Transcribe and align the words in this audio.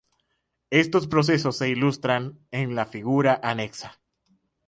Estos 0.71 1.05
procesos 1.05 1.57
se 1.57 1.69
ilustran 1.69 2.39
en 2.49 2.73
la 2.73 2.87
figura 2.87 3.39
anexa. 3.43 4.01